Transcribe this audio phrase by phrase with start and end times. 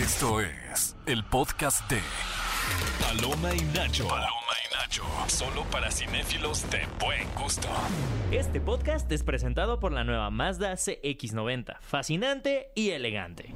[0.00, 1.98] Esto es el podcast de
[3.02, 4.08] Paloma y Nacho.
[4.08, 4.30] Paloma
[4.64, 5.02] y Nacho.
[5.26, 7.68] Solo para cinéfilos de buen gusto.
[8.32, 13.52] Este podcast es presentado por la nueva Mazda CX90, fascinante y elegante.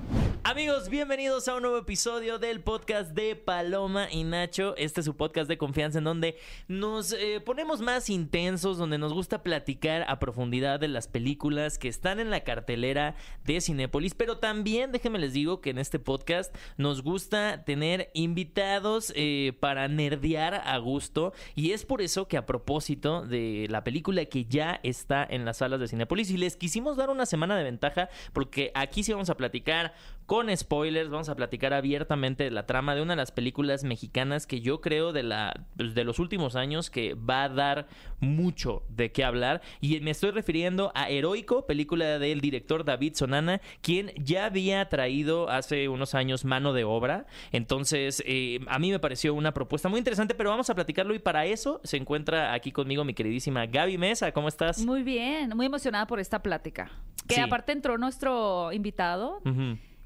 [0.47, 4.77] Amigos, bienvenidos a un nuevo episodio del podcast de Paloma y Nacho.
[4.77, 6.37] Este es su podcast de confianza en donde
[6.69, 11.89] nos eh, ponemos más intensos, donde nos gusta platicar a profundidad de las películas que
[11.89, 13.15] están en la cartelera
[13.47, 14.13] de Cinépolis.
[14.13, 19.89] Pero también, déjenme les digo que en este podcast nos gusta tener invitados eh, para
[19.89, 21.33] nerdear a gusto.
[21.55, 25.57] Y es por eso que a propósito de la película que ya está en las
[25.57, 29.31] salas de Cinépolis y les quisimos dar una semana de ventaja porque aquí sí vamos
[29.31, 29.95] a platicar
[30.27, 34.47] con spoilers, vamos a platicar abiertamente de la trama de una de las películas mexicanas
[34.47, 37.87] que yo creo de, la, pues, de los últimos años que va a dar
[38.21, 39.61] mucho de qué hablar.
[39.81, 45.51] Y me estoy refiriendo a Heroico, película del director David Sonana, quien ya había traído
[45.51, 47.27] hace unos años mano de obra.
[47.53, 51.19] Entonces, eh, a mí me pareció una propuesta muy interesante, pero vamos a platicarlo y
[51.19, 54.33] para eso se encuentra aquí conmigo mi queridísima Gaby Mesa.
[54.33, 54.85] ¿Cómo estás?
[54.85, 56.91] Muy bien, muy emocionada por esta plática.
[57.29, 57.41] Que Sí.
[57.41, 59.41] aparte entró nuestro invitado.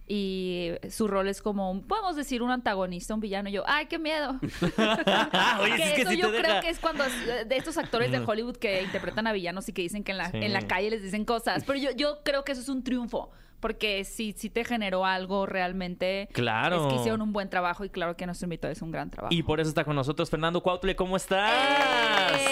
[0.08, 3.48] Y su rol es como, un- podemos decir, un antagonista, un villano.
[3.48, 4.38] Y yo, ay, qué miedo.
[5.60, 8.10] Oye, que sí es que eso yo creo deja- que es cuando de estos actores
[8.10, 10.38] de Hollywood que interpretan a villanos y que dicen que en la, Sí.
[10.38, 11.64] en la calle les dicen cosas.
[11.64, 13.30] Pero yo, yo creo que eso es un triunfo.
[13.60, 16.86] Porque si, si te generó algo realmente, Claro.
[16.86, 19.34] es que hicieron un buen trabajo y claro que nuestro invitado es un gran trabajo.
[19.34, 20.94] Y por eso está con nosotros Fernando Cuautle.
[20.94, 21.52] ¿Cómo estás?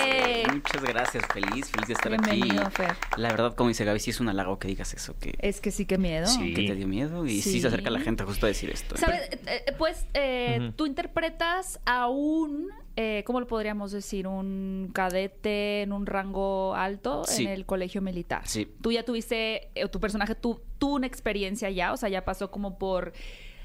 [0.04, 0.44] ¡Eh!
[0.52, 2.76] Muchas gracias, feliz, feliz de estar Bienvenido, aquí.
[2.76, 2.96] Fer.
[3.16, 5.70] La verdad, como dice Gaby, sí es un halago que digas eso, que, Es que
[5.70, 6.26] sí, qué miedo.
[6.26, 6.54] Sí.
[6.54, 7.52] que te dio miedo y sí.
[7.52, 7.60] Sí.
[7.60, 8.96] se acerca la gente justo a decir esto.
[8.96, 9.22] ¿Sabes?
[9.30, 10.72] Eh, eh, pues eh, Ujú.
[10.72, 14.26] tú interpretas a un, eh, ¿cómo lo podríamos decir?
[14.26, 17.44] Un cadete en un rango alto Sí.
[17.44, 18.42] en el colegio militar.
[18.46, 18.66] Sí.
[18.82, 22.50] Tú ya tuviste, eh, tu personaje tu- tuvo una experiencia ya, o sea, ya pasó
[22.50, 23.12] como por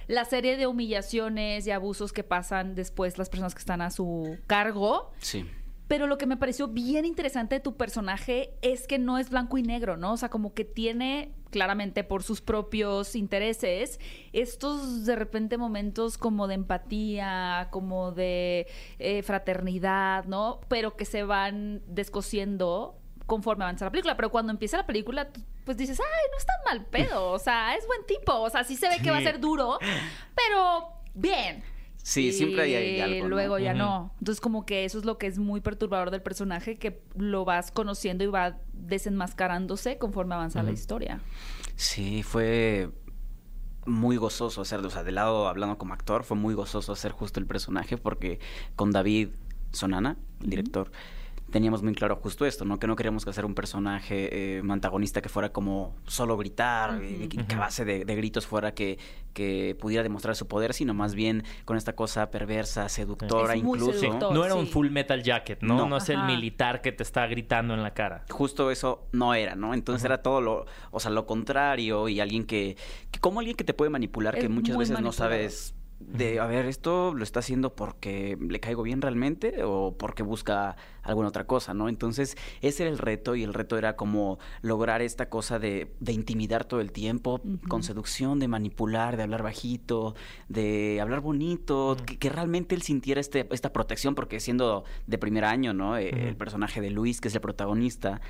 [0.07, 4.37] la serie de humillaciones y abusos que pasan después las personas que están a su
[4.47, 5.11] cargo.
[5.19, 5.45] Sí.
[5.92, 9.58] Pero lo que me pareció bien interesante de tu personaje es que no es blanco
[9.58, 10.14] y negro, ¿no?
[10.14, 13.99] O sea, como que tiene claramente por sus propios intereses
[14.32, 18.67] estos de repente momentos como de empatía, como de
[18.99, 20.61] eh, fraternidad, ¿no?
[20.70, 22.95] Pero que se van descosiendo
[23.26, 24.15] conforme avanza la película.
[24.15, 25.27] Pero cuando empieza la película,
[25.65, 28.64] pues dices, ay, no es tan mal pedo, o sea, es buen tipo, o sea,
[28.64, 29.77] sí se ve que va a ser duro,
[30.33, 31.65] pero bien.
[32.04, 33.30] Sí, Y siempre hay- hay algo, ¿no?
[33.30, 34.14] Luego ya no.
[34.20, 37.72] Entonces, como que eso es lo que es muy perturbador del personaje, que lo vas
[37.72, 41.22] conociendo y va desenmascarándose conforme avanza la historia.
[41.76, 42.89] Sí, fue
[43.86, 44.88] muy gozoso hacerlo.
[44.88, 48.39] O sea, de lado, hablando como actor, fue muy gozoso hacer justo el personaje porque
[48.76, 49.30] con David
[49.72, 50.92] Sonana, el director,
[51.52, 52.80] teníamos muy claro justo esto, ¿no?
[52.80, 57.45] Que no queríamos hacer un personaje eh, antagonista que fuera como solo gritar, eh, que,
[57.45, 58.98] que a base de, de gritos fuera que,
[59.34, 63.94] que pudiera demostrar su poder, sino más bien con esta cosa perversa, seductora Es incluso.
[63.94, 64.34] seductor.
[64.34, 65.76] No era un full metal jacket, ¿no?
[65.78, 65.98] No, No.
[65.98, 68.23] es el militar que te está gritando en la cara.
[68.30, 69.73] justo eso no era, ¿no?
[69.73, 72.78] Entonces era todo lo, o sea, lo contrario y alguien que,
[73.12, 75.76] que como alguien que te puede manipular, Es que muchas veces no sabes
[76.08, 80.76] de, a ver, esto lo está haciendo porque le caigo bien realmente o porque busca
[81.04, 81.89] alguna otra cosa, ¿no?
[81.89, 86.12] Entonces ese era el reto y el reto era como lograr esta cosa de, de
[86.14, 90.16] intimidar todo el tiempo, con seducción, de manipular, de hablar bajito,
[90.50, 95.45] de hablar bonito, que, que realmente él sintiera este, esta protección, porque siendo de primer
[95.45, 95.98] año, ¿no?
[95.98, 98.22] El personaje de Luis, que es el protagonista,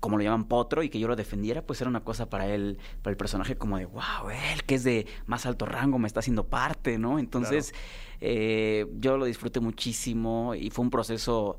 [0.00, 2.78] como lo llaman potro y que yo lo defendiera, pues era una cosa para él,
[3.02, 6.20] para el personaje como de, wow, él que es de más alto rango me está
[6.20, 7.18] haciendo parte, ¿no?
[7.18, 7.74] Entonces
[8.20, 11.58] eh, yo lo disfruté muchísimo y fue un proceso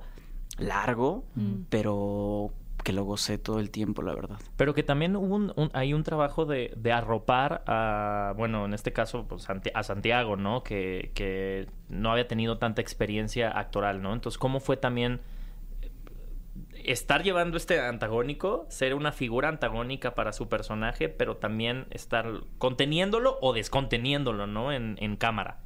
[0.57, 1.63] largo, Mm.
[1.69, 2.51] pero
[2.83, 4.39] que lo gocé todo el tiempo, la verdad.
[4.55, 8.73] Pero que también hubo un, un- hay un trabajo de, de arropar a, bueno, en
[8.73, 10.63] este caso, pues, a Santiago, ¿no?
[10.63, 14.13] Que, que no había tenido tanta experiencia actoral, ¿no?
[14.13, 15.19] Entonces, ¿cómo fue también
[16.87, 23.37] estar llevando este antagónico, ser una figura antagónica para su personaje, pero también estar conteniéndolo
[23.41, 24.71] o desconteniéndolo, ¿no?
[24.71, 25.59] En, en cámara.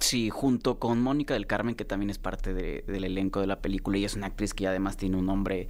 [0.00, 3.60] Sí, junto con Mónica del Carmen, que también es parte de- del elenco de la
[3.60, 5.66] película y es una actriz que además tiene un nombre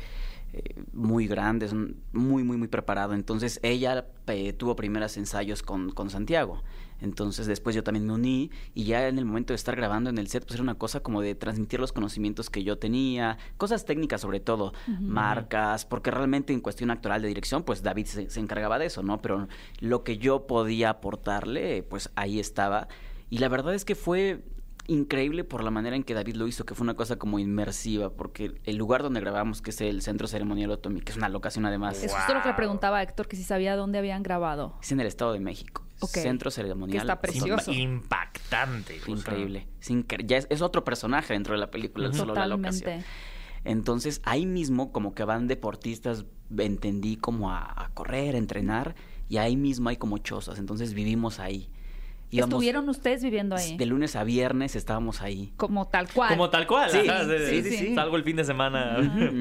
[0.53, 3.15] eh, muy grande, es muy, muy, muy preparado.
[3.15, 6.63] Entonces ella eh, tuvo primeros ensayos con, con Santiago.
[7.01, 10.19] Entonces después yo también me uní y ya en el momento de estar grabando en
[10.19, 13.85] el set, pues era una cosa como de transmitir los conocimientos que yo tenía, cosas
[13.85, 18.41] técnicas sobre todo, marcas, porque realmente en cuestión actoral de dirección, pues David se, se
[18.41, 19.21] encargaba de eso, ¿no?
[19.23, 19.49] Pero
[19.81, 22.89] lo que yo podía aportarle, pues ahí estaba.
[23.31, 24.43] Y la verdad es que fue
[24.89, 28.11] increíble por la manera en que David lo hizo, que fue una cosa como inmersiva,
[28.11, 31.67] porque el lugar donde grabamos, que es el Centro Ceremonial Otomi, que es una locación
[31.67, 34.77] además, Es justo lo que le preguntaba a Héctor, que si sabía dónde habían grabado.
[34.83, 35.85] es en el Estado de México.
[36.07, 36.93] Centro ceremonial.
[36.99, 37.73] Que está precioso.
[37.73, 38.99] Impactante.
[39.01, 39.67] o sea, Increíble.
[39.81, 39.91] Es,
[40.27, 42.81] ya es, es otro personaje dentro de la película, solo la locación.
[42.81, 43.07] Totalmente.
[43.65, 46.25] Entonces ahí mismo como que van deportistas,
[46.57, 48.95] entendí como a, a correr, a entrenar,
[49.29, 51.69] y ahí mismo hay como chozas, entonces vivimos ahí.
[52.31, 53.77] Íbamos- ¿Estuvieron ustedes viviendo ahí?
[53.79, 55.53] De lunes a viernes estábamos ahí.
[55.57, 56.29] Como tal cual.
[56.31, 56.91] Como tal cual.
[56.91, 57.95] Sí, sí, sí, sí.
[57.95, 58.97] Salgo el fin de semana.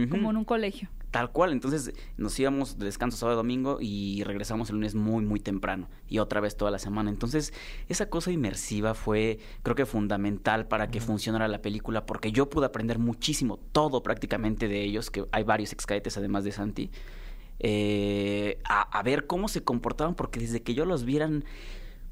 [0.10, 0.90] Como en un colegio.
[1.12, 5.40] Tal cual, entonces nos íbamos de descanso sábado domingo y regresamos el lunes muy muy
[5.40, 7.10] temprano y otra vez toda la semana.
[7.10, 7.54] Entonces,
[7.88, 12.66] esa cosa inmersiva fue creo que fundamental para que funcionara la película porque yo pude
[12.66, 16.92] aprender muchísimo, todo prácticamente de ellos, que hay varios excadetes además de Santi,
[17.60, 21.46] eh, a, a ver cómo se comportaban porque desde que yo los vieran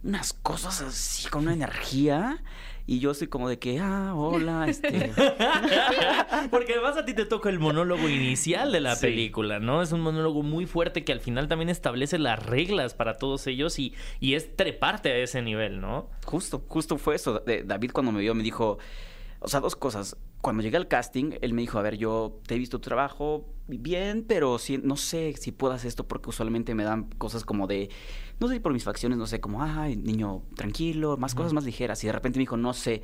[0.05, 2.43] unas cosas así con una energía
[2.87, 5.11] y yo soy como de que, ah, hola, este...
[6.51, 9.07] Porque además a ti te toca el monólogo inicial de la Sí.
[9.07, 9.81] película, ¿no?
[9.81, 13.79] Es un monólogo muy fuerte que al final también establece las reglas para todos ellos
[13.79, 16.09] y, y es treparte a ese nivel, ¿no?
[16.25, 17.41] Justo, justo fue eso.
[17.65, 18.77] David cuando me vio me dijo,
[19.39, 20.17] o sea, dos cosas.
[20.41, 23.45] Cuando llegué al casting, él me dijo, a ver, yo te he visto tu trabajo
[23.67, 27.89] bien, pero sí, no sé si puedas esto porque usualmente me dan cosas como de,
[28.39, 31.63] no sé si por mis facciones, no sé, como, ay, niño, tranquilo, más cosas más
[31.65, 32.03] ligeras.
[32.03, 33.01] Y de repente me dijo, no sé.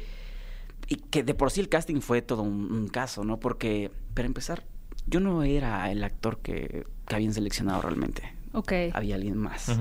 [0.88, 3.40] Y que de por sí el casting fue todo un, un caso, ¿no?
[3.40, 4.64] Porque, para empezar,
[5.08, 8.34] yo no era el actor que, que habían seleccionado realmente.
[8.54, 8.74] Ok.
[8.94, 9.76] Había alguien más.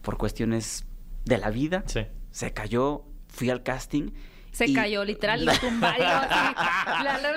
[0.00, 0.86] Por cuestiones
[1.26, 2.00] de la vida, Sí.
[2.30, 4.12] se cayó, fui al casting.
[4.52, 6.06] Se y- cayó literal y lo tumbaron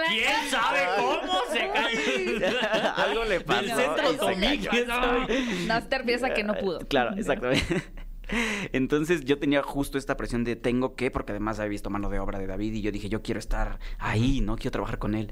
[0.10, 2.60] ¿Quién sabe cómo se cayó?
[2.98, 3.62] Algo le pasó.
[3.62, 4.12] Del centro
[5.90, 6.80] te piensa que no pudo.
[6.80, 7.84] Claro, exactamente.
[8.74, 12.20] Entonces yo tenía justo esta presión de tengo que, porque además había visto mano de
[12.20, 14.56] obra de David y yo dije, yo quiero estar ahí, ¿no?
[14.56, 15.30] Quiero trabajar con él.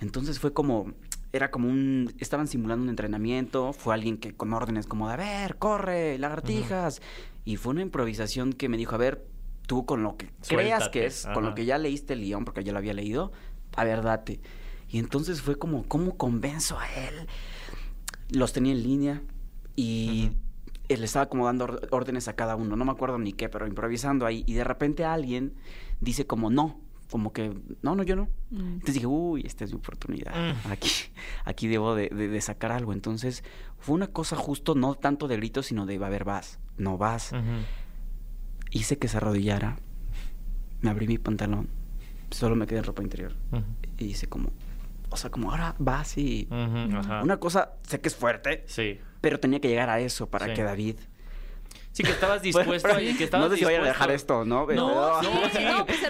[0.00, 0.92] Entonces fue como,
[1.32, 5.16] era como un, estaban simulando un entrenamiento, fue alguien que con órdenes como de, a
[5.16, 7.00] ver, corre, lagartijas.
[7.44, 9.24] Y fue una improvisación que me dijo, a ver,
[9.72, 10.40] tú con lo que creas
[10.84, 13.32] Suéltate, que es, con lo que ya leíste el guion, porque ya lo había leído,
[13.74, 14.38] a ver, date.
[14.90, 17.26] Y entonces fue como, ¿cómo convenzo a él?
[18.28, 19.22] Los tenía en línea
[19.74, 20.32] y
[20.88, 24.26] él estaba como dando órdenes a cada uno, no me acuerdo ni qué, pero improvisando
[24.26, 24.44] ahí.
[24.46, 25.54] Y de repente alguien
[26.00, 26.78] dice como no,
[27.10, 28.28] como que, no, no, yo no.
[28.50, 28.58] Mm.
[28.74, 30.34] Entonces dije, uy, esta es mi oportunidad.
[30.34, 30.70] Mm.
[30.70, 30.90] Aquí,
[31.46, 32.92] aquí debo de, de- de sacar algo.
[32.92, 33.42] Entonces
[33.78, 37.32] fue una cosa justo, no tanto de gritos, sino de, a ver, vas, no vas.
[37.32, 37.40] Ujú.
[38.72, 39.76] Hice que se arrodillara,
[40.80, 41.68] me abrí mi pantalón,
[42.30, 43.34] solo me quedé en ropa interior.
[43.98, 44.50] Y hice como,
[45.10, 46.48] o sea, como ahora vas y...
[46.50, 47.22] Ujú, ajá.
[47.22, 48.98] Una cosa, sé que es fuerte, Sí.
[49.20, 50.54] pero tenía que llegar a eso para Sí.
[50.54, 50.96] que David...
[51.92, 52.88] Sí, que estabas dispuesto.
[52.88, 54.66] Bueno, y que estabas no sé si vayan a dejar esto, ¿no?
[54.66, 55.28] No, no, Sí,
[55.58, 55.64] sí.
[55.64, 56.00] no, pues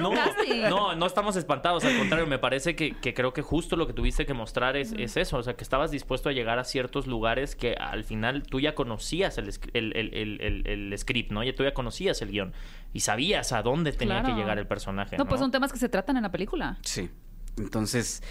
[0.70, 3.92] no, no estamos espantados, al contrario, me parece que, que creo que justo lo que
[3.92, 7.06] tuviste que mostrar es, es eso, o sea, que estabas dispuesto a llegar a ciertos
[7.06, 11.32] lugares que al final tú ya conocías el, sc- el, el- el- el- el script,
[11.32, 11.42] ¿no?
[11.42, 12.52] Ya tú ya conocías el guion
[12.92, 14.34] y sabías a dónde tenía Claro.
[14.36, 15.16] que llegar el personaje.
[15.16, 16.78] No, No, pues son temas que se tratan en la película.
[16.82, 17.10] Sí.
[17.58, 18.22] Entonces,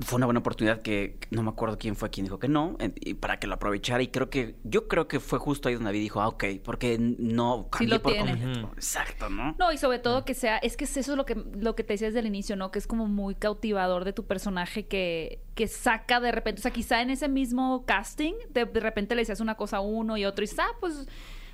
[0.00, 2.94] fue una buena oportunidad que no me acuerdo quién fue quien dijo que no, en-
[3.00, 4.02] y para que lo aprovechara.
[4.02, 6.98] Y creo que, yo creo que fue justo ahí donde David dijo, ah, ok, porque
[6.98, 8.62] no cambié lo por tiene.
[8.74, 9.54] Exacto, ¿no?
[9.58, 11.92] No, y sobre todo que sea, es que eso es lo que, lo que te
[11.94, 12.70] decía desde el inicio, ¿no?
[12.72, 16.72] Que es como muy cautivador de tu personaje que, que saca de repente, o sea,
[16.72, 20.24] quizá en ese mismo casting, de, de repente le decías una cosa a uno y
[20.24, 21.06] otro, y ah, pues,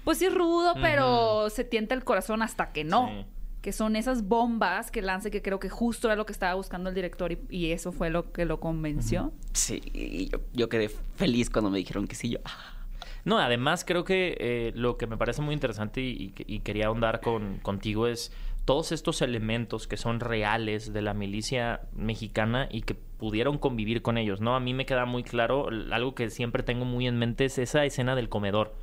[0.04, 3.08] pues sí rudo, pero se tienta el corazón hasta que no.
[3.08, 3.26] Sí.
[3.66, 6.88] Que son esas bombas que lance que creo que justo era lo que estaba buscando
[6.88, 9.32] el director y, y eso fue lo que lo convenció.
[9.55, 12.29] Sí, y yo, yo quedé feliz cuando me dijeron que sí.
[12.29, 12.86] Yo, ah,
[13.24, 16.86] No, además creo que eh, lo que me parece muy interesante y, y- y quería
[16.86, 18.31] ahondar con, contigo es
[18.67, 24.17] todos estos elementos que son reales de la milicia mexicana y que pudieron convivir con
[24.17, 24.55] ellos, ¿no?
[24.55, 27.84] A mí me queda muy claro, algo que siempre tengo muy en mente es esa
[27.84, 28.76] escena del comedor,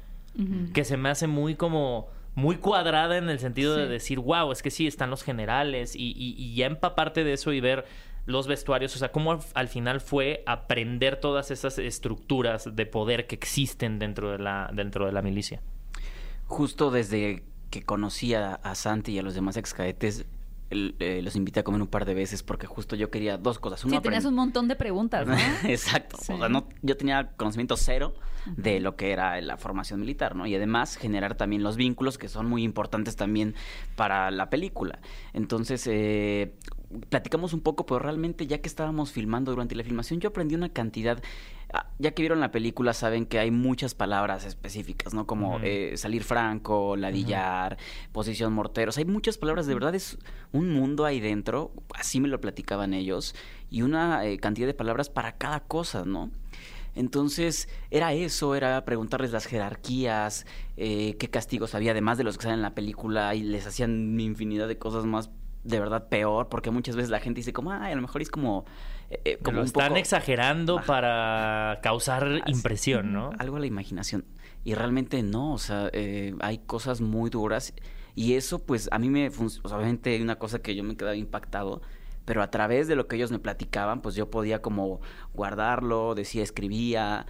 [0.74, 4.62] que se me hace muy como muy cuadrada en el sentido de decir, wow, es
[4.64, 7.86] que sí, están los generales y, y- y ya empaparte de eso y ver
[8.26, 13.28] los vestuarios, o sea, cómo al, al final fue aprender todas esas estructuras de poder
[13.28, 15.62] que existen dentro de la, dentro de la milicia.
[16.48, 20.26] justo desde que conocí a, a Santi y a los demás ex cadetes, el-
[21.00, 23.80] eh, los invité a comer un par de veces porque justo yo quería dos cosas.
[23.82, 25.36] Sí, Uno, tenías aprend- un montón de preguntas, ¿no?
[25.70, 26.18] Exacto.
[26.22, 26.34] Sí.
[26.34, 28.14] O sea, no, yo tenía conocimiento cero
[28.58, 30.46] de lo que era la formación militar, ¿no?
[30.46, 33.56] Y además generar también los vínculos que son muy importantes también
[33.96, 35.00] para la película.
[35.32, 36.54] Entonces, eh,
[37.10, 40.70] platicamos un poco, pero realmente ya que estábamos filmando durante la filmación, yo aprendí una
[40.70, 41.22] cantidad.
[41.74, 45.28] Ah, Ya que vieron la película, saben que hay muchas palabras específicas, ¿no?
[45.28, 47.78] Como eh, salir franco, ladillar,
[48.12, 48.98] posición morteros.
[48.98, 50.18] Hay muchas palabras, de verdad es
[50.52, 53.36] un mundo ahí dentro, así me lo platicaban ellos,
[53.70, 56.32] y una eh, cantidad de palabras para cada cosa, ¿no?
[56.96, 60.46] Entonces, era eso, era preguntarles las jerarquías,
[60.78, 64.20] eh, qué castigos había, además de los que salen en la película, y les hacían
[64.20, 65.32] infinidad de cosas más
[65.64, 68.30] de verdad peor, porque muchas veces la gente dice como, ay, a lo mejor es
[68.30, 68.66] como...
[69.26, 73.32] eh, como lo están exagerando para causar impresión, ¿no?
[73.40, 74.26] Algo a la imaginación.
[74.64, 77.74] Y realmente no, o sea, eh, hay cosas muy duras
[78.16, 79.30] y eso pues a mí me...
[79.64, 81.82] obviamente hay una cosa que yo me quedaba impactado
[82.26, 85.02] pero a través de lo que ellos me platicaban, pues yo podía como
[85.34, 87.26] guardarlo, decía, escribía.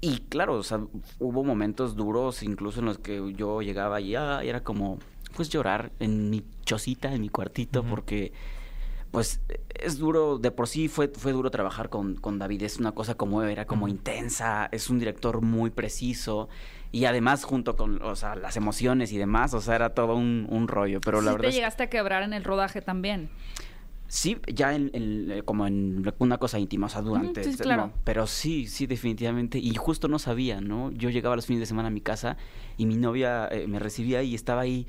[0.00, 0.80] Y claro, o sea,
[1.18, 4.98] hubo momentos duros incluso en los que yo llegaba y, ah, y era como,
[5.36, 8.32] pues llorar en mi chocita, en mi cuartito, porque
[9.14, 12.90] pues es duro, de por sí fue, fue duro trabajar con, con David, es una
[12.92, 16.48] cosa como, era como intensa, es un director muy preciso
[16.90, 20.48] y además junto con, o sea, las emociones y demás, o sea, era todo un,
[20.50, 21.48] un rollo, pero la verdad...
[21.48, 23.30] te llegaste a quebrar en el rodaje también.
[24.08, 27.44] Sí, ya en, eh, como en una cosa íntima, o sea, durante...
[27.44, 27.92] sí, claro.
[28.02, 29.58] pero sí, sí, definitivamente.
[29.58, 30.90] Y justo no sabía, ¿no?
[30.92, 32.36] Yo llegaba los fines de semana a mi casa
[32.76, 34.86] y mi novia eh, me recibía y estaba ahí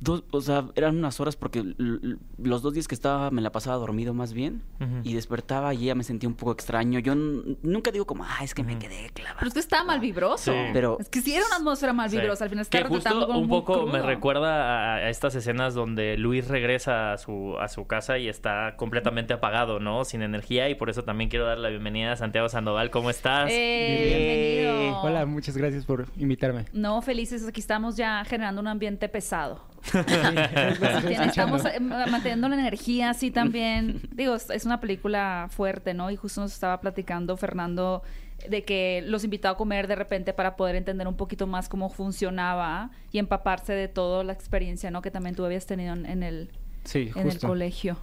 [0.00, 3.76] Dos, o sea, eran unas horas porque los dos días que estaba me la pasaba
[3.76, 4.62] dormido más bien
[5.02, 7.00] y despertaba y ya me sentía un poco extraño.
[7.00, 9.36] Yo nunca digo como, ah, es que me quedé clavado.
[9.38, 10.52] Pero usted estaba mal vibroso.
[10.72, 12.44] Pero es que sí era una atmósfera mal vibrosa.
[12.44, 17.18] Al final está justo un poco me recuerda a, estas escenas donde Luis regresa a
[17.18, 20.04] su, a su casa y está completamente apagado, ¿no?
[20.04, 22.90] Sin energía y por eso también quiero dar la bienvenida a Santiago Sandoval.
[22.90, 23.50] ¿Cómo estás?
[23.52, 25.00] Eh, bienvenido.
[25.00, 26.66] Hola, muchas gracias por invitarme.
[26.72, 27.46] No, felices.
[27.46, 29.60] Aquí estamos ya generando un ambiente pesado.
[31.26, 34.02] Estamos eh, manteniendo la energía así también.
[34.12, 36.10] Digo, es una película fuerte, ¿no?
[36.10, 38.02] Y justo nos estaba platicando Fernando
[38.48, 41.88] de que los invitaba a comer de repente para poder entender un poquito más cómo
[41.88, 45.02] funcionaba y empaparse de toda la experiencia, ¿no?
[45.02, 46.50] Que también tú habías tenido en el,
[46.94, 47.98] en el colegio.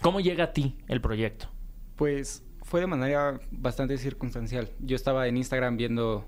[0.00, 1.48] ¿Cómo llega a ti el proyecto?
[1.96, 4.70] Pues fue de manera bastante circunstancial.
[4.78, 6.26] Yo estaba en Instagram viendo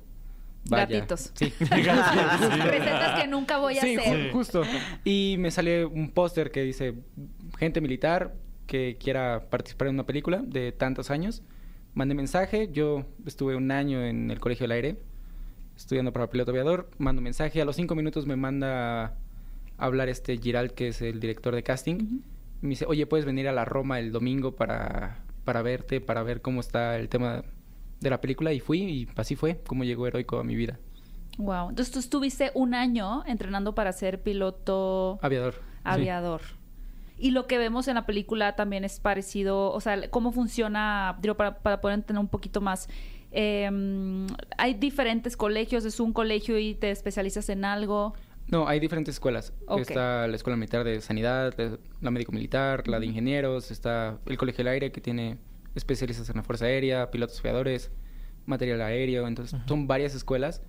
[0.65, 1.33] Gatitos.
[1.35, 1.53] Sí.
[1.61, 4.01] Recetas que nunca voy a hacer.
[4.01, 4.63] Sí, justo.
[5.05, 6.95] Y me sale un póster que dice
[7.59, 8.35] gente militar
[8.67, 11.43] que quiera participar en una película de tantos años.
[11.95, 12.71] Mande mensaje.
[12.73, 14.97] Yo estuve un año en el Colegio del Aire
[15.77, 16.91] estudiando para piloto aviador.
[16.99, 17.61] Mando mensaje.
[17.61, 19.15] A los cinco minutos me manda a
[19.79, 22.21] hablar este Giral, que es el director de casting.
[22.61, 26.43] Me dice, oye, ¿puedes venir a la Roma el domingo para, para verte, para ver
[26.43, 27.45] cómo está el tema
[28.01, 30.79] de la película y fui y así fue como llegó Heroico a mi vida.
[31.39, 31.71] Wow.
[31.71, 35.55] Entonces tú estuviste un año entrenando para ser piloto aviador.
[35.85, 36.43] Aviador.
[37.19, 41.37] Y lo que vemos en la película también es parecido, o sea, cómo funciona, digo,
[41.37, 42.89] para, para poder entender un poquito más.
[43.31, 44.27] Em,
[44.59, 48.15] hay diferentes colegios, es un colegio y te especializas en algo.
[48.49, 49.53] No, hay diferentes escuelas.
[49.79, 51.55] Está la Escuela Militar de Sanidad,
[52.01, 55.39] la Médico Militar, la de Ingenieros, está el Colegio del Aire que tiene
[55.75, 57.91] especialistas en la Fuerza Aérea, pilotos aviadores,
[58.47, 60.63] material aéreo, entonces son varias escuelas,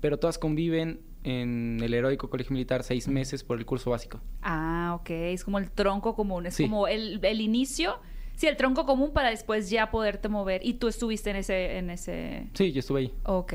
[0.00, 4.20] pero todas conviven en el heroico colegio militar seis meses por el curso básico.
[4.42, 7.98] Ah, ok, es como el tronco común, es como el, el, inicio,
[8.36, 10.64] sí, el tronco común para después ya poderte mover.
[10.64, 12.48] Y tú estuviste en ese, en ese.
[12.54, 13.14] Sí, yo estuve ahí.
[13.24, 13.54] Ok.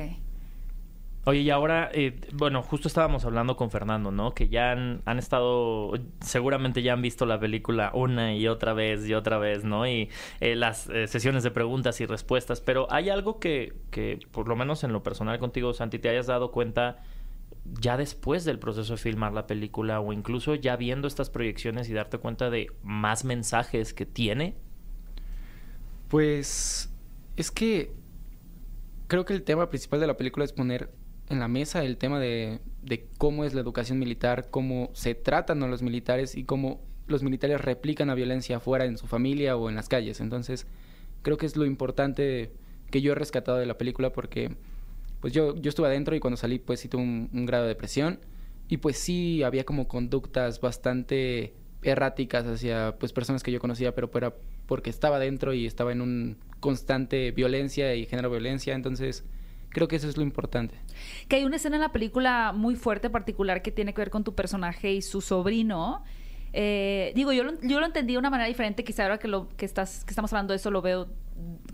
[1.23, 4.33] Oye, y ahora, eh, bueno, justo estábamos hablando con Fernando, ¿no?
[4.33, 9.13] Que ya han, estado, seguramente ya han visto la película una y otra vez y
[9.13, 9.87] otra vez, ¿no?
[9.87, 10.09] Y
[10.39, 14.55] eh, las eh, sesiones de preguntas y respuestas, pero hay algo que, que, por lo
[14.55, 17.03] menos en lo personal contigo, Santi, te hayas dado cuenta
[17.65, 21.93] ya después del proceso de filmar la película o incluso ya viendo estas proyecciones y
[21.93, 24.55] darte cuenta de más mensajes que tiene?
[26.07, 26.91] Pues
[27.37, 27.93] es que
[29.07, 30.89] creo que el tema principal de la película es poner
[31.31, 32.59] en la mesa el tema de,
[33.17, 37.61] cómo es la educación militar, cómo se tratan a los militares y cómo los militares
[37.61, 40.19] replican la violencia afuera en su familia o en las calles.
[40.19, 40.67] Entonces,
[41.21, 42.51] creo que es lo importante
[42.89, 44.55] que yo he rescatado de la película porque
[45.21, 48.19] pues yo, yo estuve adentro y cuando salí pues sí tuve un, grado de depresión
[48.67, 54.09] y pues sí había como conductas bastante erráticas hacia pues personas que yo conocía pero
[54.15, 54.35] era
[54.65, 59.23] porque estaba adentro y estaba en un constante violencia y género violencia entonces
[59.71, 60.75] Creo que eso es lo importante.
[61.27, 64.23] Que hay una escena en la película muy fuerte, particular, que tiene que ver con
[64.23, 66.03] tu personaje y su sobrino.
[66.53, 69.47] Eh, digo, yo lo, yo lo entendí de una manera diferente, quizá ahora que lo
[69.49, 71.07] que estás, que estamos hablando de eso lo veo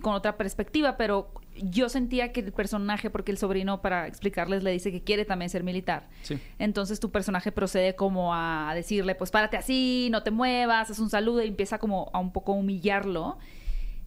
[0.02, 4.72] con otra perspectiva, pero yo sentía que el personaje, porque el sobrino, para explicarles, le
[4.72, 6.08] dice que quiere también ser militar.
[6.22, 6.40] Sí.
[6.60, 11.10] Entonces tu personaje procede como a decirle, pues párate así, no te muevas, haz un
[11.10, 13.40] saludo y empieza como a un poco humillarlo,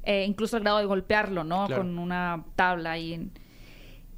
[0.05, 1.69] eh, incluso al grado de golpearlo, ¿no?
[1.69, 3.33] Con una tabla y en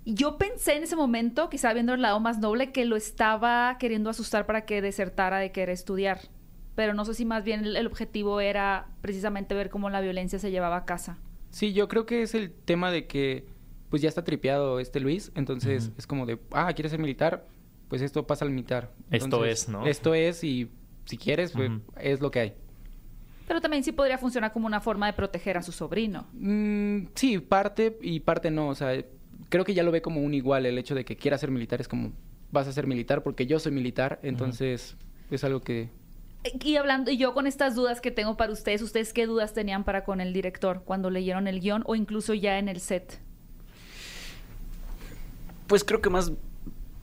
[0.05, 4.11] yo pensé en ese momento, quizá viendo el lado más noble, que lo estaba queriendo
[4.11, 6.21] asustar para que desertara de querer estudiar.
[6.75, 10.51] Pero no sé si más bien el, objetivo era precisamente ver cómo la violencia se
[10.51, 11.19] llevaba a casa.
[11.51, 13.47] Sí, yo creo que es el tema de que
[13.91, 17.47] pues ya está tripeado este Luis, entonces es como de, ah, ¿quieres ser militar?
[17.89, 18.91] Pues esto pasa al militar.
[19.11, 19.87] Esto es, ¿no?
[19.87, 20.71] Esto es y
[21.05, 22.55] si quieres, pues es lo que hay.
[23.47, 26.27] Pero también sí podría funcionar como una forma de proteger a su sobrino.
[26.33, 28.69] Mm, sí, parte y parte no.
[28.69, 28.95] O sea,
[29.53, 31.79] creo que ya lo ve como un igual el hecho de que quiera ser militar.
[31.83, 32.13] Es como,
[32.51, 34.19] vas a ser militar porque yo soy militar.
[34.23, 34.97] Entonces,
[35.31, 35.91] es algo que...
[36.65, 39.85] Y hablando, y yo con estas dudas que tengo para ustedes, ¿ustedes qué dudas tenían
[39.85, 43.21] para con el director cuando leyeron el guion o incluso ya en el set?
[45.67, 46.33] Pues creo que más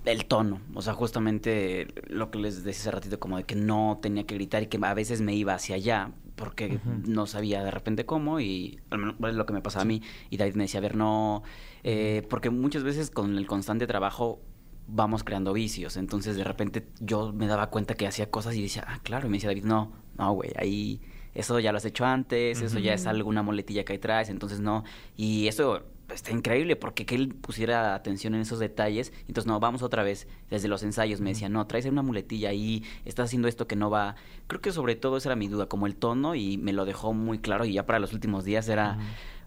[0.05, 3.99] el tono, o sea, justamente lo que les decía hace ratito, como de que no
[4.01, 7.69] tenía que gritar y que a veces me iba hacia allá porque no sabía de
[7.69, 10.63] repente cómo y al menos es lo que me pasaba a mí y David me
[10.63, 11.43] decía, a ver, no,
[11.83, 14.39] eh, porque muchas veces con el constante trabajo
[14.87, 18.85] vamos creando vicios, entonces de repente yo me daba cuenta que hacía cosas y decía,
[18.87, 21.01] ah, claro, y me decía David, no, no, güey, ahí
[21.35, 24.61] eso ya lo has hecho antes, eso ya es alguna moletilla que ahí traes, entonces
[24.61, 24.85] no,
[25.17, 29.81] y eso está increíble porque que él pusiera atención en esos detalles, entonces no, vamos
[29.81, 31.21] otra vez, desde los ensayos.
[31.21, 34.15] Me decía, no, traes una muletilla ahí, estás haciendo esto que no va,
[34.47, 37.13] creo que sobre todo esa era mi duda, como el tono y me lo dejó
[37.13, 38.97] muy claro y ya para los últimos días era...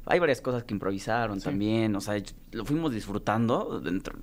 [0.05, 1.45] Hay varias cosas que improvisaron Sí.
[1.45, 4.19] también, o sea, lo fuimos disfrutando, dentro,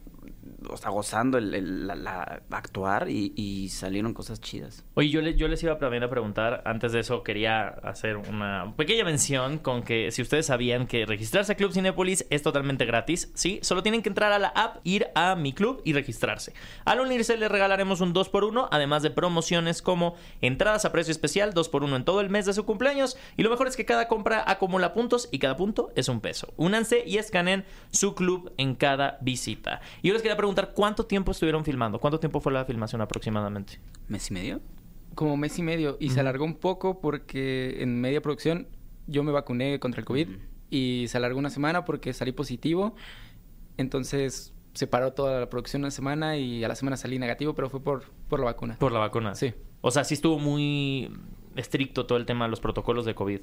[0.70, 4.84] o sea, gozando el, el- la, actuar y, y salieron cosas chidas.
[4.96, 8.74] Oye, yo, le- yo les iba también a preguntar, antes de eso quería hacer una
[8.76, 13.32] pequeña mención con que si ustedes sabían que registrarse a Club Cinépolis es totalmente gratis,
[13.36, 13.60] ¿sí?
[13.62, 16.54] Solo tienen que entrar a la app, ir a mi club y registrarse.
[16.86, 21.96] Al unirse les regalaremos un 2x1, además de promociones como entradas a precio especial, 2x1
[21.96, 24.94] en todo el mes de su cumpleaños, y lo mejor es que cada compra acumula
[24.94, 26.54] puntos y cada punto es un peso.
[26.58, 29.82] Únanse y escaneen su club en cada visita.
[30.02, 32.00] Y yo les quería preguntar, ¿cuánto tiempo estuvieron filmando?
[32.00, 33.80] ¿Cuánto tiempo fue la filmación aproximadamente?
[34.08, 34.62] ¿Mes y medio?
[35.16, 38.68] como mes y medio y se alargó un poco porque en media producción
[39.08, 40.30] yo me vacuné contra el COVID
[40.70, 42.96] y se alargó una semana porque salí positivo.
[43.78, 47.70] Entonces se paró toda la producción una semana y a la semana salí negativo, pero
[47.70, 48.78] fue por, por la vacuna.
[48.80, 49.36] Por la vacuna.
[49.36, 49.54] Sí.
[49.82, 51.12] O sea, sí estuvo muy
[51.56, 53.42] estricto todo el tema de los protocolos de COVID.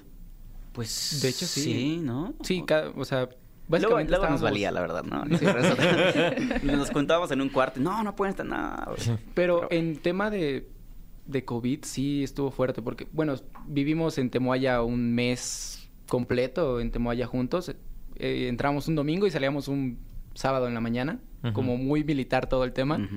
[0.73, 1.62] Pues De hecho, sí.
[1.62, 2.34] Sí, ¿no?
[2.42, 3.28] Sí, cada- o sea,
[3.68, 5.24] Luego, luego nos valía, la verdad, ¿no?
[6.76, 7.80] Nos contábamos en un cuarto.
[7.80, 8.88] No, no pueden estar nada.
[9.34, 10.68] Pero en tema de,
[11.26, 13.34] de COVID sí estuvo fuerte porque, bueno,
[13.66, 17.74] vivimos en Temoaya un mes completo, en Temoaya juntos.
[18.16, 19.98] Eh, entramos un domingo y salíamos un
[20.34, 21.18] sábado en la mañana,
[21.52, 23.08] como muy militar todo el tema.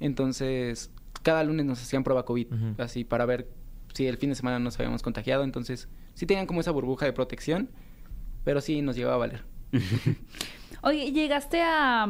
[0.00, 0.90] Entonces,
[1.22, 3.48] cada lunes nos hacían prueba COVID, así para ver
[3.92, 5.44] si el fin de semana nos habíamos contagiado.
[5.44, 7.70] Entonces, sí tenían como esa burbuja de protección,
[8.44, 9.44] pero sí nos llegaba a valer.
[10.82, 12.06] Oye, llegaste a...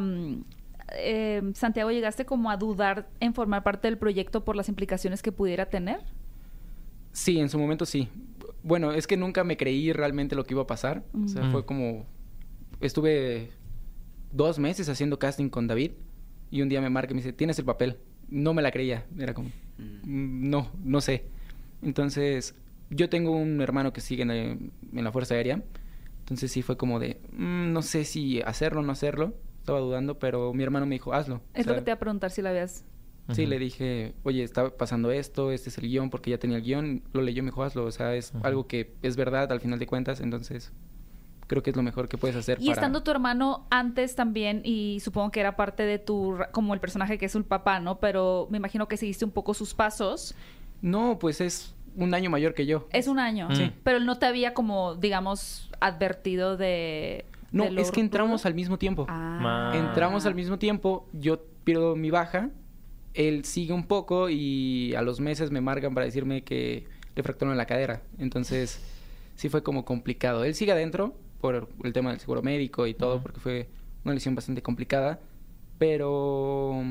[0.96, 5.32] eh, Santiago, ¿llegaste como a dudar en formar parte del proyecto por las implicaciones que
[5.32, 6.00] pudiera tener?
[7.12, 8.08] Sí, en su momento sí.
[8.62, 11.02] Bueno, es que nunca me creí realmente lo que iba a pasar.
[11.24, 11.52] O sea, Mm.
[11.52, 12.06] fue como...
[12.80, 13.50] Estuve
[14.32, 15.92] dos meses haciendo casting con David
[16.50, 17.96] y un día me marca y me dice, tienes el papel.
[18.28, 19.04] No me la creía.
[19.18, 21.24] Era como, "Mm, no, no sé.
[21.82, 22.54] Entonces,
[22.90, 25.62] yo tengo un hermano que sigue en, el- en la Fuerza Aérea.
[26.30, 29.34] Entonces sí fue como de, "Mm, no sé si hacerlo o no hacerlo.
[29.58, 31.40] Estaba dudando, pero mi hermano me dijo, hazlo.
[31.54, 32.84] Es O lo que te iba a preguntar si la habías...
[33.32, 36.64] Sí, le dije, oye, está pasando esto, este es el guion, porque ya tenía el
[36.64, 39.60] guion, lo leyó y me dijo, hazlo, o sea, es algo que es verdad al
[39.60, 40.72] final de cuentas, entonces
[41.46, 42.74] creo que es lo mejor que puedes hacer Y para...
[42.74, 46.34] estando tu hermano antes también, y supongo que era parte de tu...
[46.38, 48.00] ra- como el personaje que es un papá, ¿no?
[48.00, 50.34] Pero me imagino que seguiste un poco sus pasos.
[50.82, 52.88] No, pues es un año mayor que yo.
[52.92, 53.48] Es un año.
[53.54, 53.72] Sí.
[53.84, 57.24] Pero él no te había como, digamos, advertido de...
[57.52, 59.06] No, de es que entramos al mismo tiempo.
[59.08, 59.72] Ah.
[59.74, 62.50] Entramos al mismo tiempo, yo pierdo mi baja,
[63.14, 67.56] él sigue un poco y a los meses me marcan para decirme que le fracturaron
[67.56, 68.02] la cadera.
[68.18, 68.80] Entonces,
[69.34, 70.44] sí fue como complicado.
[70.44, 73.68] Él sigue adentro por el tema del seguro médico y todo, porque fue
[74.04, 75.18] una lesión bastante complicada,
[75.78, 76.84] pero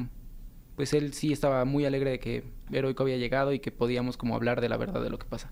[0.80, 4.34] pues él sí estaba muy alegre de que Heroico había llegado y que podíamos como
[4.34, 5.52] hablar de la verdad de lo que pasa.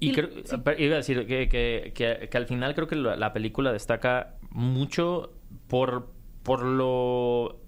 [0.00, 0.56] Y Y- creo- sí.
[0.64, 3.74] pero iba a decir que, que- que- que al final creo que la, la película
[3.74, 5.34] destaca mucho
[5.68, 6.10] por,
[6.42, 7.60] por lo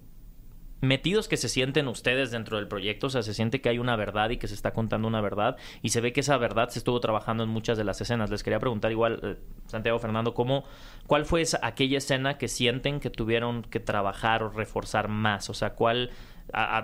[0.81, 3.95] metidos que se sienten ustedes dentro del proyecto, o sea, se siente que hay una
[3.95, 6.79] verdad y que se está contando una verdad y se ve que esa verdad se
[6.79, 8.31] estuvo trabajando en muchas de las escenas.
[8.31, 9.35] Les quería preguntar igual, eh,
[9.67, 10.63] Santiago Fernando, ¿cómo,
[11.05, 15.51] ¿cuál fue esa, aquella escena que sienten que tuvieron que trabajar o reforzar más?
[15.51, 16.09] O sea, ¿cuál...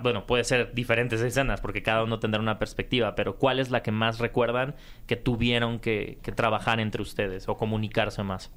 [0.02, 3.82] bueno, puede ser diferentes escenas porque cada uno tendrá una perspectiva, pero ¿cuál es la
[3.82, 4.74] que más recuerdan
[5.06, 8.50] que tuvieron que, que trabajar entre ustedes o comunicarse más?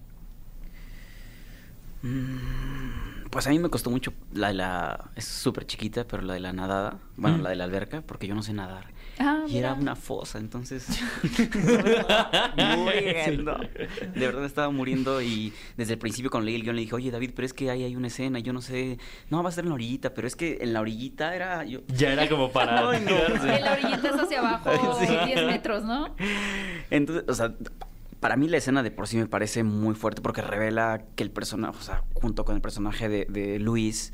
[3.38, 5.12] Pues a mí me costó mucho la de la...
[5.16, 6.98] Es súper chiquita, pero la de la nadada.
[7.18, 7.42] Bueno, Mm.
[7.44, 8.86] la de la alberca, porque yo no sé nadar.
[9.20, 10.88] Ah, y era una fosa, entonces...
[12.78, 13.60] muriendo.
[14.16, 17.12] De verdad estaba muriendo y desde el principio cuando leí el guion le dije, oye
[17.12, 18.98] David, pero es que ahí hay una escena, yo no sé...
[19.30, 21.64] No, va a ser en la orillita, pero es que en la orillita era...
[21.64, 21.82] Yo...
[21.90, 22.90] Ya era como para no.
[22.92, 23.56] tirarse.
[23.56, 25.16] En la orillita es hacia abajo, Sí.
[25.28, 26.16] 10 metros, ¿no?
[26.90, 27.54] Entonces, o sea,
[28.20, 31.32] para mí la escena de por sí me parece muy fuerte porque revela que el
[31.32, 34.14] personaje, o sea, junto con el personaje de, de Luis,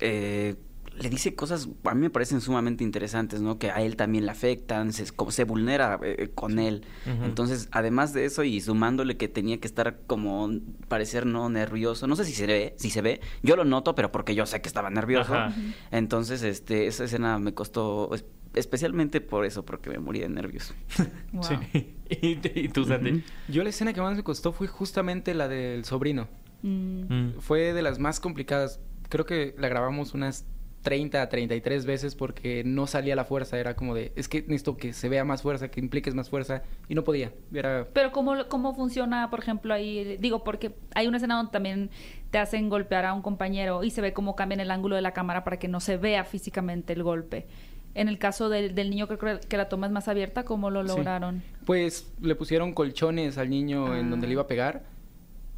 [0.00, 0.56] eh,
[1.00, 3.58] le dice cosas, a mí me parecen sumamente interesantes, ¿no?
[3.58, 6.84] Que a él también le afectan, se, como se vulnera eh, con él.
[7.06, 10.50] Entonces, además de eso y sumándole que tenía que estar como,
[10.88, 14.12] parecer no nervioso, no sé si se ve, si se ve, yo lo noto, pero
[14.12, 15.34] porque yo sé que estaba nervioso.
[15.34, 15.54] Ajá.
[15.90, 18.10] Entonces, este, esa escena me costó,
[18.54, 20.74] especialmente por eso, porque me morí de nervios.
[21.32, 21.44] Wow.
[21.44, 21.94] Sí.
[22.10, 22.82] ¿Y, y tú?
[22.82, 23.20] Ujú.
[23.48, 26.26] Yo la escena que más me costó fue justamente la del sobrino.
[26.62, 27.02] Mm.
[27.08, 27.40] Mm.
[27.40, 28.80] Fue de las más complicadas.
[29.08, 30.44] Creo que la grabamos unas
[30.82, 33.58] 30 a 33 veces porque no salía la fuerza.
[33.58, 36.62] Era como de, es que necesito que se vea más fuerza, que impliques más fuerza.
[36.88, 37.32] Y no podía.
[37.52, 40.16] Era Pero ¿cómo, cómo funciona, por ejemplo, ahí?
[40.18, 41.90] Digo, porque hay una escena donde también
[42.30, 45.12] te hacen golpear a un compañero y se ve cómo cambian el ángulo de la
[45.12, 47.46] cámara para que no se vea físicamente el golpe.
[47.94, 50.44] En el caso del, del niño, creo que la toma es más abierta.
[50.44, 50.88] ¿Cómo lo Sí.
[50.88, 51.42] lograron?
[51.66, 54.84] Pues le pusieron colchones al niño en donde le iba a pegar.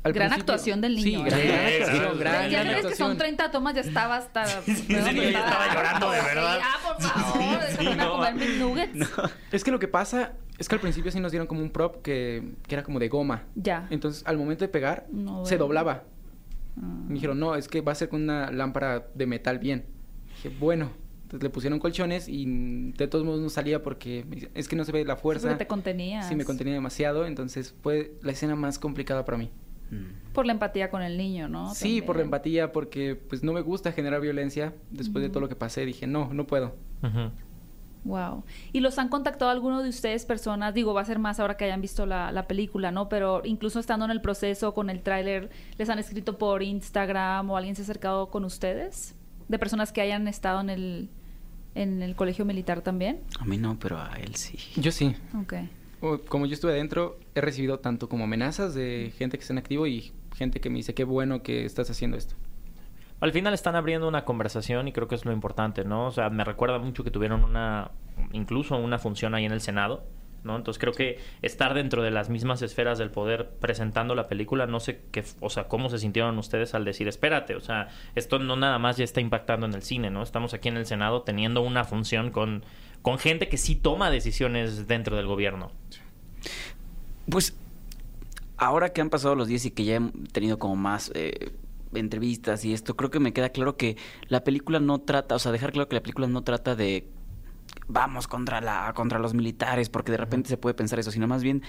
[0.05, 1.31] Al Gran actuación del Sí, niño, ¿eh?
[1.31, 3.19] gran Sí, sí, gran, ya gran sabes que son actuación.
[3.19, 4.45] 30 tomas, ya estaba hasta...
[4.65, 4.99] sí, sí, ya
[5.47, 6.59] estaba llorando de verdad.
[6.61, 8.13] Ah, por favor, Sí, déjame no.
[8.15, 9.11] comer mis nuggets.
[9.53, 12.03] Es que lo que pasa es que al principio sí nos dieron como un prop
[12.03, 13.45] que, que era como de goma.
[13.55, 13.87] Ya.
[13.91, 16.03] Entonces, al momento de pegar, No se doblaba.
[16.77, 16.81] Ah.
[17.07, 19.85] Me dijeron, no, es que va a ser con una lámpara de metal bien.
[20.35, 20.91] Dije, bueno.
[21.33, 24.93] Entonces le pusieron colchones y de todos modos no salía porque es que no se
[24.93, 25.49] ve la fuerza.
[25.49, 26.29] Porque te contenías.
[26.29, 27.25] Sí, me contenía demasiado.
[27.25, 29.51] Entonces fue la escena más complicada para mí.
[29.91, 30.33] Mm.
[30.35, 31.75] Por la empatía con el niño, ¿no?
[31.75, 34.75] Sí, por la empatía, porque pues no me gusta generar violencia.
[34.91, 36.75] Después de todo lo que pasé, dije, no, no puedo.
[37.03, 37.31] Ujú.
[38.05, 38.45] Wow.
[38.73, 40.75] ¿Y los han contactado alguno de ustedes, personas?
[40.75, 43.09] Digo, va a ser más ahora que hayan visto la, la película, ¿no?
[43.09, 47.57] Pero incluso estando en el proceso con el tráiler, ¿les han escrito por Instagram o
[47.57, 49.15] alguien se ha acercado con ustedes?
[49.49, 51.11] ¿De personas que hayan estado en el,
[51.75, 53.21] en el colegio militar también?
[53.41, 54.59] A mí no, pero a él sí.
[54.81, 55.15] Yo sí.
[55.41, 55.55] Ok.
[56.01, 59.59] O- Como yo estuve adentro, he recibido tanto como amenazas de gente que está en
[59.59, 62.35] activo y gente que me dice, qué bueno que estás haciendo esto.
[63.21, 66.07] Al final están abriendo una conversación y creo que es lo importante, ¿no?
[66.09, 67.93] O sea, me recuerda mucho que tuvieron una,
[68.33, 70.05] incluso una función ahí en el Senado,
[70.45, 70.57] ¿no?
[70.57, 74.81] Entonces creo que estar dentro de las mismas esferas del poder presentando la película, no
[74.81, 78.57] sé qué, o sea, cómo se sintieron ustedes al decir, espérate, o sea, esto no
[78.57, 80.23] nada más ya está impactando en el cine, ¿no?
[80.23, 82.65] Estamos aquí en el Senado teniendo una función con,
[83.03, 85.71] con gente que sí toma decisiones dentro del gobierno.
[87.29, 87.57] Pues
[88.57, 91.53] ahora que han pasado los días y que ya he tenido como más eh,
[91.95, 93.97] entrevistas y esto, creo que me queda claro que
[94.29, 97.09] la película no trata, o sea, dejar claro que la película no trata de
[97.89, 101.43] vamos contra la contra los militares, porque de repente se puede pensar eso, sino más
[101.43, 101.63] bien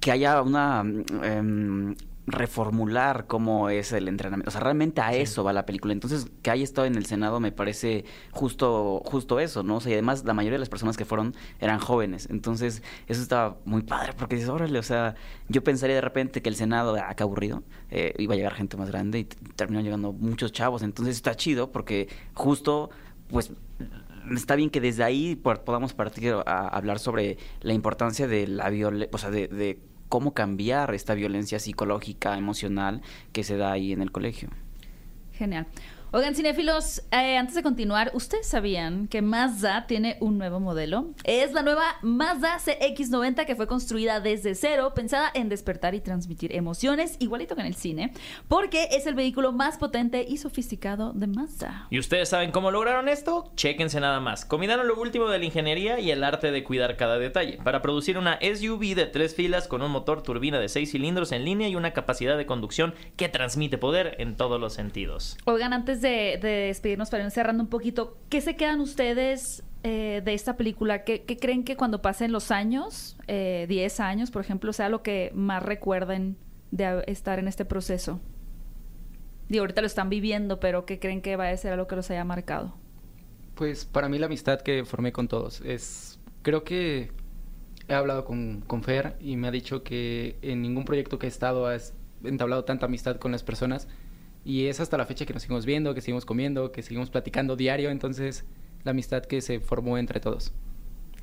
[0.00, 0.84] que haya una
[1.22, 1.94] em,
[2.28, 4.48] reformular cómo es el entrenamiento.
[4.48, 5.92] O sea, realmente a eso va la película.
[5.92, 9.76] Entonces, que haya estado en el Senado me parece justo, justo eso, ¿no?
[9.76, 12.28] O sea, y además la mayoría de las personas que fueron eran jóvenes.
[12.30, 15.14] Entonces, eso estaba muy padre, porque dices, órale, o sea,
[15.48, 18.76] yo pensaría de repente que el Senado, ah, qué aburrido, eh, iba a llegar gente
[18.76, 20.82] más grande y terminó llegando muchos chavos.
[20.82, 22.90] Entonces, está chido porque justo,
[23.28, 23.52] pues,
[24.34, 29.10] está bien que desde ahí podamos partir a hablar sobre la importancia de la violencia,
[29.12, 29.78] o sea, de
[30.08, 33.02] cómo cambiar esta violencia psicológica, emocional
[33.32, 34.48] que se da ahí en el colegio.
[35.32, 35.66] Genial.
[36.10, 41.10] Oigan, cinéfilos, eh, antes de continuar, ¿ustedes sabían que Mazda tiene un nuevo modelo?
[41.24, 46.56] Es la nueva Mazda CX90 que fue construida desde cero, pensada en despertar y transmitir
[46.56, 48.14] emociones, igualito que en el cine,
[48.48, 51.88] porque es el vehículo más potente y sofisticado de Mazda.
[51.90, 53.52] ¿Y ustedes saben cómo lograron esto?
[53.54, 54.46] Chéquense nada más.
[54.46, 58.16] Combinaron lo último de la ingeniería y el arte de cuidar cada detalle para producir
[58.16, 61.76] una SUV de tres filas con un motor turbina de seis cilindros en línea y
[61.76, 65.36] una capacidad de conducción que transmite poder en todos los sentidos.
[65.44, 70.22] Oigan, antes de, de despedirnos para ir cerrando un poquito, ¿qué se quedan ustedes eh,
[70.24, 71.04] de esta película?
[71.04, 75.30] ¿Qué, creen que cuando pasen los años, eh, 10 años, por ejemplo, sea lo que
[75.34, 76.36] más recuerden
[76.72, 78.20] de estar en este proceso?
[79.48, 81.94] Digo, ahorita lo están viviendo, pero ¿qué creen que va a ser a lo que
[81.94, 82.74] los haya marcado?
[83.54, 86.18] Pues para mí la amistad que formé con todos es...
[86.42, 87.10] Creo que
[87.88, 91.28] he hablado con, con Fer y me ha dicho que en ningún proyecto que he
[91.28, 93.88] estado has entablado tanta amistad con las personas
[94.48, 97.54] y es hasta la fecha que nos seguimos viendo, que seguimos comiendo, que seguimos platicando
[97.54, 98.46] diario, entonces
[98.82, 100.54] la amistad que se formó entre todos.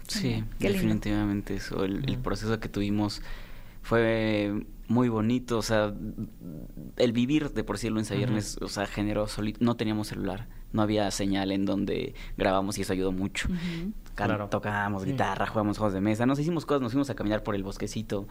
[0.07, 0.83] Sí, Qué lindo.
[0.83, 1.83] definitivamente eso.
[1.83, 3.23] El, proceso que tuvimos
[3.81, 4.53] Fue
[4.87, 5.91] muy bonito, o sea,
[6.97, 10.09] el vivir de por sí el lunes a viernes, o sea, generó solito, no teníamos
[10.09, 13.49] celular, no había señal en donde grabamos y eso ayudó mucho.
[14.13, 14.49] Claro.
[14.49, 15.13] Tocábamos Sí.
[15.13, 18.27] guitarra, jugábamos juegos de mesa, nos hicimos cosas, nos fuimos a caminar por el bosquecito,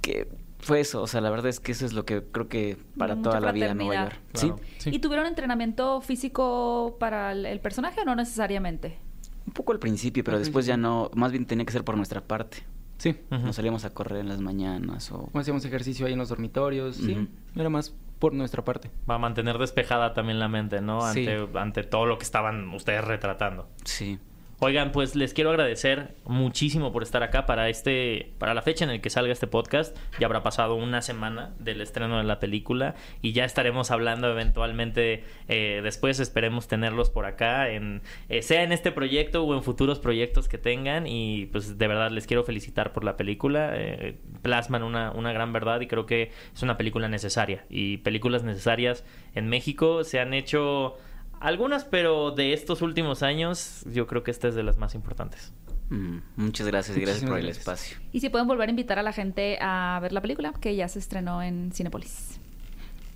[0.00, 2.76] que fue eso, o sea, la verdad es que eso es lo que creo que
[2.98, 4.20] para Mucha toda la vida en Nueva York.
[4.32, 4.58] Claro.
[4.58, 4.90] Sí, Sí.
[4.92, 8.98] ¿Y tuvieron entrenamiento físico para el, el personaje o no necesariamente?
[9.46, 11.96] un poco al principio, pero Al después ya no, más bien tenía que ser por
[11.96, 12.64] nuestra parte.
[12.98, 13.16] Sí.
[13.30, 15.30] Nos salíamos a correr en las mañanas o...
[15.34, 16.96] Hacíamos ejercicio ahí en los dormitorios.
[16.96, 17.28] Sí.
[17.54, 18.90] Era más por nuestra parte.
[19.08, 21.00] Va a mantener despejada también la mente, ¿no?
[21.12, 21.26] Sí.
[21.28, 23.68] Ante, ante todo lo que estaban ustedes retratando.
[23.84, 24.18] Sí.
[24.58, 28.90] Oigan, pues les quiero agradecer muchísimo por estar acá para este, para la fecha en
[28.90, 29.94] el que salga este podcast.
[30.18, 35.24] Ya habrá pasado una semana del estreno de la película y ya estaremos hablando eventualmente
[35.48, 36.20] eh, después.
[36.20, 40.56] Esperemos tenerlos por acá, en, eh, sea en este proyecto o en futuros proyectos que
[40.56, 41.06] tengan.
[41.06, 43.72] Y pues de verdad les quiero felicitar por la película.
[43.74, 47.66] Eh, plasman una, una gran verdad y creo que es una película necesaria.
[47.68, 50.96] Y películas necesarias en México se han hecho
[51.40, 55.52] algunas, pero de estos últimos años, yo creo que esta es de las más importantes.
[55.90, 57.68] Mm, muchas gracias y gracias Muchísimas por el gracias.
[57.68, 57.98] espacio.
[58.12, 60.88] Y si pueden volver a invitar a la gente a ver la película, que ya
[60.88, 62.40] se estrenó en Cinepolis.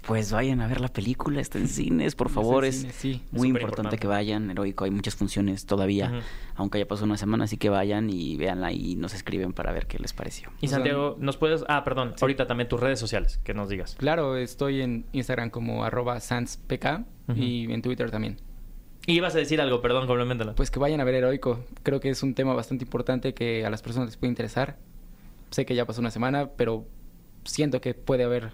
[0.07, 3.23] Pues vayan a ver la película, está en cines, por favor, es sí.
[3.31, 3.99] muy importante, importante.
[3.99, 6.23] que vayan, heroico, hay muchas funciones todavía,
[6.55, 9.87] aunque ya pasó una semana, así que vayan y véanla y nos escriben para ver
[9.87, 10.51] qué les pareció.
[10.61, 11.65] Y sea, Santiago, ¿nos puedes...?
[11.69, 13.97] Ah, perdón, ahorita también tus redes sociales, que nos digas.
[13.97, 17.05] Claro, estoy en Instagram como arroba sanspk
[17.37, 18.39] y en Twitter también.
[19.07, 20.55] Y ibas a decir algo, perdón, complementala.
[20.55, 21.65] Pues que vayan a ver Heroico.
[21.83, 24.79] Creo que es un tema bastante importante que a las personas les puede interesar.
[25.51, 26.87] Sé que ya pasó una semana, pero
[27.45, 28.53] siento que puede haber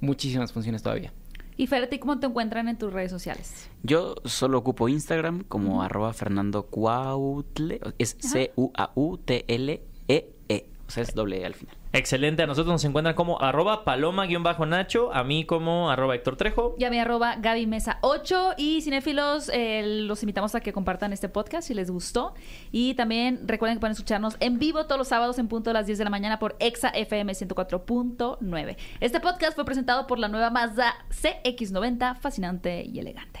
[0.00, 1.12] muchísimas funciones todavía.
[1.58, 3.70] Y Fer, ¿a ti cómo te encuentran en tus redes sociales?
[3.82, 8.66] Yo solo ocupo Instagram como arroba Fernando Cuautle, es C-U-A-U-T-L-E-E,
[10.86, 11.76] o sea, es doble E al final.
[11.92, 16.74] Excelente, a nosotros nos encuentran como arroba paloma-nacho, a mí como arroba Héctor Trejo.
[16.78, 21.28] Ya mi arroba Gaby Mesa 8 y cinéfilos, eh, los invitamos a que compartan este
[21.28, 22.34] podcast si les gustó.
[22.70, 25.86] Y también recuerden que pueden escucharnos en vivo todos los sábados en punto de las
[25.86, 28.76] 10 de la mañana por Exa FM 104.9.
[29.00, 33.40] Este podcast fue presentado por la nueva Mazda CX90, fascinante y elegante.